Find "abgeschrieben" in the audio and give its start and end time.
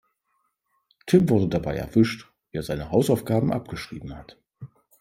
3.53-4.17